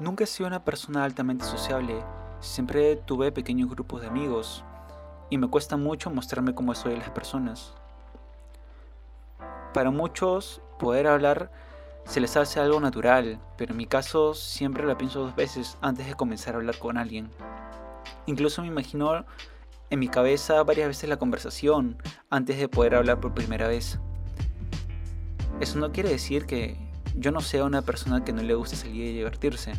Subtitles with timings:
[0.00, 2.02] Nunca he sido una persona altamente sociable,
[2.40, 4.64] siempre tuve pequeños grupos de amigos
[5.28, 7.74] y me cuesta mucho mostrarme como soy las personas.
[9.74, 11.52] Para muchos, poder hablar
[12.06, 16.06] se les hace algo natural, pero en mi caso siempre la pienso dos veces antes
[16.06, 17.30] de comenzar a hablar con alguien.
[18.24, 19.26] Incluso me imagino
[19.90, 23.98] en mi cabeza varias veces la conversación antes de poder hablar por primera vez.
[25.60, 26.78] Eso no quiere decir que
[27.14, 29.74] yo no sea una persona que no le guste salir y divertirse.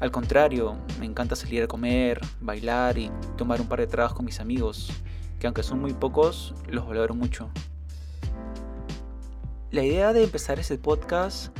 [0.00, 4.24] Al contrario, me encanta salir a comer, bailar y tomar un par de tragos con
[4.24, 4.90] mis amigos,
[5.38, 7.50] que aunque son muy pocos, los valoro mucho.
[9.70, 11.54] La idea de empezar ese podcast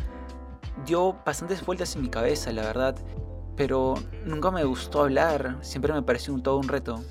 [0.87, 2.97] dio bastantes vueltas en mi cabeza, la verdad,
[3.57, 3.93] pero
[4.25, 7.05] nunca me gustó hablar, siempre me pareció un todo un reto.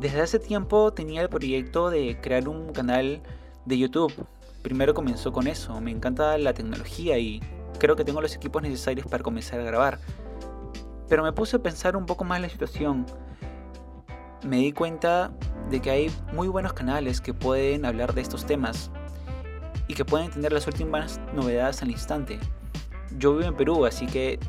[0.00, 3.22] Desde hace tiempo tenía el proyecto de crear un canal
[3.64, 4.12] de YouTube.
[4.60, 7.40] Primero comenzó con eso, me encanta la tecnología y
[7.78, 9.98] creo que tengo los equipos necesarios para comenzar a grabar.
[11.12, 13.04] Pero me puse a pensar un poco más la situación.
[14.46, 15.30] Me di cuenta
[15.68, 18.90] de que hay muy buenos canales que pueden hablar de estos temas
[19.88, 22.40] y que pueden tener las últimas novedades al instante.
[23.18, 24.40] Yo vivo en Perú, así que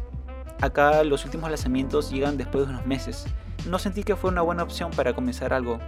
[0.61, 3.25] acá los últimos lanzamientos llegan después de unos meses.
[3.67, 5.79] No sentí que fue una buena opción para comenzar algo.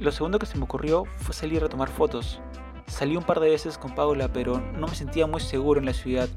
[0.00, 2.40] Lo segundo que se me ocurrió fue salir a tomar fotos.
[2.88, 5.92] Salí un par de veces con Paula, pero no me sentía muy seguro en la
[5.92, 6.28] ciudad.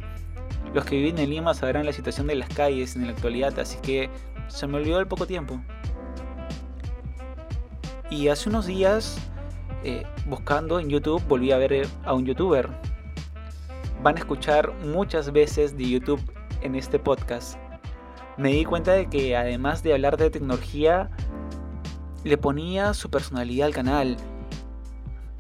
[0.73, 3.77] Los que viven en Lima sabrán la situación de las calles en la actualidad, así
[3.81, 4.09] que
[4.47, 5.61] se me olvidó el poco tiempo.
[8.09, 9.17] Y hace unos días
[9.83, 12.69] eh, buscando en YouTube volví a ver a un youtuber.
[14.03, 16.22] Van a escuchar muchas veces de YouTube
[16.61, 17.58] en este podcast.
[18.38, 21.09] Me di cuenta de que además de hablar de tecnología,
[22.23, 24.17] le ponía su personalidad al canal.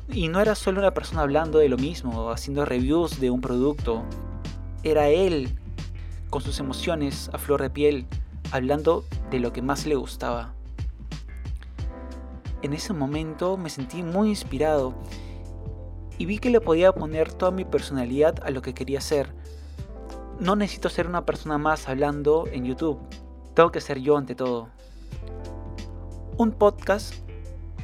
[0.09, 4.03] Y no era solo una persona hablando de lo mismo, haciendo reviews de un producto.
[4.83, 5.55] Era él,
[6.31, 8.07] con sus emociones a flor de piel,
[8.51, 10.53] hablando de lo que más le gustaba.
[12.63, 14.95] En ese momento me sentí muy inspirado
[16.17, 19.33] y vi que le podía poner toda mi personalidad a lo que quería hacer.
[20.39, 22.99] No necesito ser una persona más hablando en YouTube,
[23.53, 24.69] tengo que ser yo ante todo.
[26.37, 27.13] Un podcast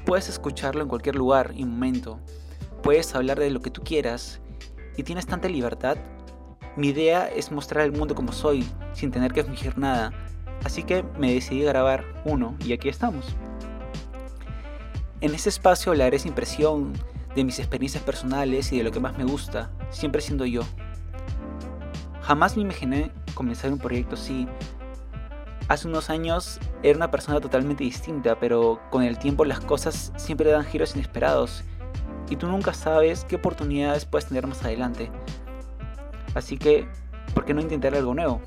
[0.05, 2.19] puedes escucharlo en cualquier lugar y momento,
[2.81, 4.39] puedes hablar de lo que tú quieras
[4.95, 5.97] y tienes tanta libertad.
[6.77, 10.13] Mi idea es mostrar el mundo como soy, sin tener que fingir nada,
[10.63, 13.35] así que me decidí grabar uno y aquí estamos.
[15.19, 16.93] En este espacio hablaré sin presión
[17.35, 20.61] de mis experiencias personales y de lo que más me gusta, siempre siendo yo.
[22.21, 24.47] Jamás me imaginé comenzar un proyecto así.
[25.69, 30.51] Hace unos años era una persona totalmente distinta, pero con el tiempo las cosas siempre
[30.51, 31.63] dan giros inesperados
[32.29, 35.09] y tú nunca sabes qué oportunidades puedes tener más adelante.
[36.37, 36.87] Así que,
[37.33, 38.41] ¿por qué no intentar algo nuevo?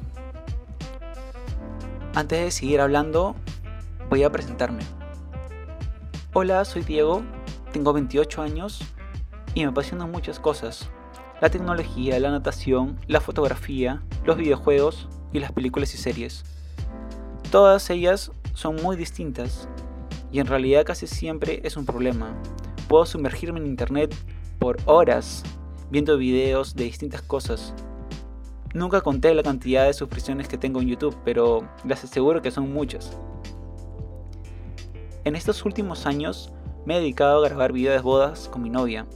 [2.14, 3.34] Antes de seguir hablando,
[4.08, 4.84] voy a presentarme.
[6.32, 7.24] Hola, soy Diego,
[7.72, 8.80] tengo 28 años
[9.54, 10.88] y me apasionan muchas cosas.
[11.40, 16.44] La tecnología, la natación, la fotografía, los videojuegos y las películas y series.
[17.50, 19.68] Todas ellas son muy distintas
[20.30, 22.40] y en realidad casi siempre es un problema.
[22.86, 24.14] Puedo sumergirme en internet
[24.60, 25.42] por horas
[25.90, 27.74] viendo videos de distintas cosas.
[28.72, 32.72] Nunca conté la cantidad de suscripciones que tengo en YouTube, pero les aseguro que son
[32.72, 33.18] muchas.
[35.24, 36.52] En estos últimos años
[36.86, 39.06] me he dedicado a grabar videos de bodas con mi novia.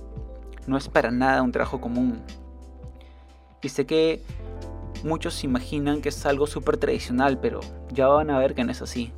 [0.67, 2.21] No es para nada un trabajo común.
[3.63, 4.23] Y sé que
[5.05, 7.61] muchos imaginan que es algo súper tradicional, pero
[7.93, 9.13] ya van a ver que no es así.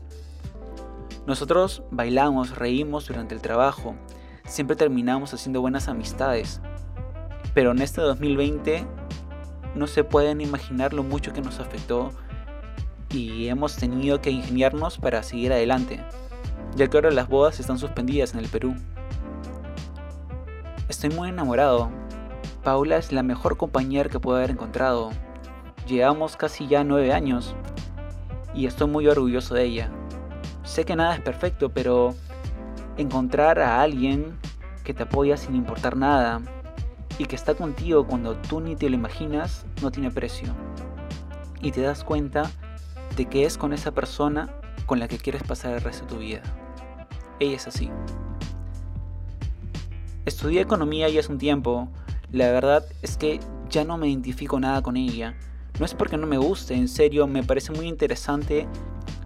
[1.26, 3.96] Nosotros bailamos, reímos durante el trabajo,
[4.44, 6.60] siempre terminamos haciendo buenas amistades.
[7.56, 8.86] Pero en este 2020
[9.74, 12.10] no se pueden imaginar lo mucho que nos afectó
[13.08, 16.04] y hemos tenido que ingeniarnos para seguir adelante
[16.76, 18.74] ya que ahora las bodas están suspendidas en el Perú.
[20.88, 21.90] Estoy muy enamorado.
[22.62, 25.10] Paula es la mejor compañera que puedo haber encontrado.
[25.88, 27.56] Llevamos casi ya nueve años
[28.54, 29.90] y estoy muy orgulloso de ella.
[30.64, 32.14] Sé que nada es perfecto, pero
[32.98, 34.38] encontrar a alguien
[34.84, 36.42] que te apoya sin importar nada
[37.18, 40.48] y que está contigo cuando tú ni te lo imaginas no tiene precio.
[41.62, 42.50] Y te das cuenta
[43.16, 44.48] de que es con esa persona
[44.84, 46.42] con la que quieres pasar el resto de tu vida.
[47.40, 47.90] Ella es así.
[50.24, 51.88] Estudié economía ya hace un tiempo.
[52.32, 53.40] La verdad es que
[53.70, 55.36] ya no me identifico nada con ella.
[55.78, 58.66] No es porque no me guste, en serio, me parece muy interesante,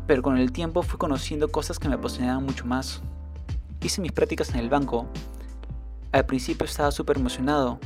[0.07, 3.03] pero con el tiempo fui conociendo cosas que me apasionaban mucho más.
[3.83, 5.07] Hice mis prácticas en el banco.
[6.13, 7.79] Al principio estaba súper emocionado.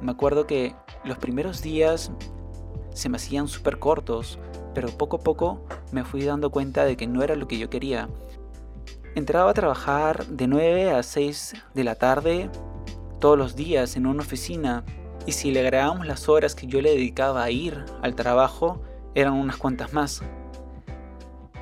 [0.00, 0.74] Me acuerdo que
[1.04, 2.12] los primeros días
[2.94, 4.38] se me hacían súper cortos,
[4.72, 7.70] pero poco a poco me fui dando cuenta de que no era lo que yo
[7.70, 8.08] quería.
[9.16, 12.50] Entraba a trabajar de 9 a 6 de la tarde
[13.18, 14.84] todos los días en una oficina
[15.26, 18.80] y si le agregamos las horas que yo le dedicaba a ir al trabajo,
[19.16, 20.22] eran unas cuantas más.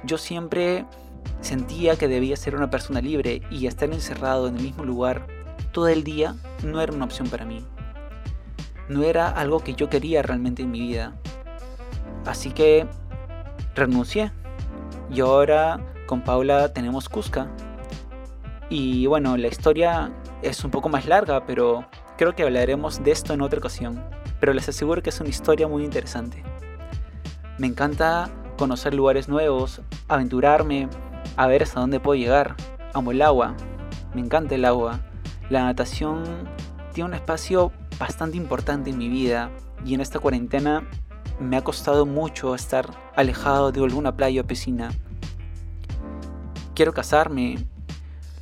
[0.05, 0.85] Yo siempre
[1.41, 5.40] sentía que debía ser una persona libre y estar encerrado en el mismo lugar
[5.73, 7.65] todo el día no era una opción para mí.
[8.89, 11.15] No era algo que yo quería realmente en mi vida.
[12.27, 12.87] Así que
[13.75, 14.33] renuncié.
[15.11, 17.49] Y ahora con Paula tenemos Cusca.
[18.69, 20.13] Y bueno, la historia
[20.43, 21.85] es un poco más larga, pero
[22.17, 24.03] creo que hablaremos de esto en otra ocasión.
[24.41, 26.43] Pero les aseguro que es una historia muy interesante.
[27.59, 30.89] Me encanta conocer lugares nuevos, aventurarme,
[31.37, 32.57] a ver hasta dónde puedo llegar.
[32.95, 33.55] Amo el agua,
[34.15, 35.01] me encanta el agua.
[35.51, 36.49] La natación
[36.95, 39.51] tiene un espacio bastante importante en mi vida
[39.85, 40.89] y en esta cuarentena
[41.41, 44.91] me ha costado mucho estar alejado de alguna playa o piscina.
[46.77, 47.67] Quiero casarme.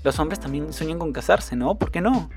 [0.04, 1.76] Los hombres también sueñan con casarse, ¿no?
[1.76, 2.28] ¿Por qué no?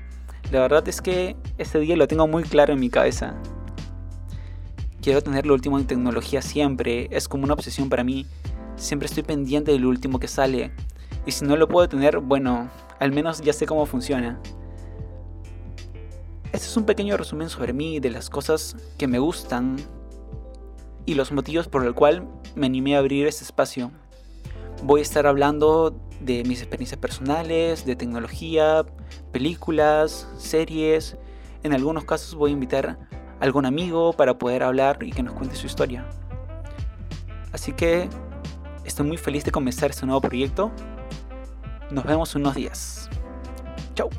[0.50, 3.34] La verdad es que este día lo tengo muy claro en mi cabeza.
[5.02, 8.26] Quiero tener lo último en tecnología siempre, es como una obsesión para mí.
[8.76, 10.72] Siempre estoy pendiente de lo último que sale.
[11.26, 12.70] Y si no lo puedo tener, bueno,
[13.00, 14.40] al menos ya sé cómo funciona.
[16.62, 19.78] Este es un pequeño resumen sobre mí, de las cosas que me gustan
[21.04, 23.90] y los motivos por el cual me animé a abrir este espacio.
[24.84, 28.84] Voy a estar hablando de mis experiencias personales, de tecnología,
[29.32, 31.16] películas, series.
[31.64, 33.08] En algunos casos voy a invitar a
[33.40, 36.08] algún amigo para poder hablar y que nos cuente su historia.
[37.50, 38.08] Así que
[38.84, 40.70] estoy muy feliz de comenzar este nuevo proyecto.
[41.90, 43.10] Nos vemos unos días.
[43.96, 44.10] Chao.